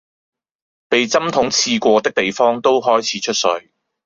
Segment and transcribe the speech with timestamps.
[0.89, 3.71] 被針筒刺過的地方都開始出水